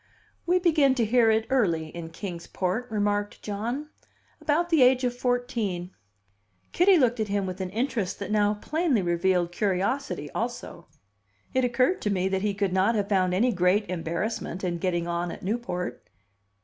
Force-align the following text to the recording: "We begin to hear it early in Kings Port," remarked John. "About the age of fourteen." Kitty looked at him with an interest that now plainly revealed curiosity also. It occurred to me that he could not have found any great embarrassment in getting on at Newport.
"We 0.47 0.57
begin 0.57 0.95
to 0.95 1.05
hear 1.05 1.29
it 1.29 1.45
early 1.51 1.89
in 1.89 2.09
Kings 2.09 2.47
Port," 2.47 2.89
remarked 2.89 3.43
John. 3.43 3.89
"About 4.41 4.71
the 4.71 4.81
age 4.81 5.03
of 5.03 5.15
fourteen." 5.15 5.91
Kitty 6.71 6.97
looked 6.97 7.19
at 7.19 7.27
him 7.27 7.45
with 7.45 7.61
an 7.61 7.69
interest 7.69 8.17
that 8.17 8.31
now 8.31 8.55
plainly 8.55 9.03
revealed 9.03 9.51
curiosity 9.51 10.31
also. 10.31 10.87
It 11.53 11.63
occurred 11.63 12.01
to 12.01 12.09
me 12.09 12.27
that 12.29 12.41
he 12.41 12.55
could 12.55 12.73
not 12.73 12.95
have 12.95 13.09
found 13.09 13.35
any 13.35 13.51
great 13.53 13.87
embarrassment 13.91 14.63
in 14.63 14.79
getting 14.79 15.07
on 15.07 15.29
at 15.31 15.43
Newport. 15.43 16.03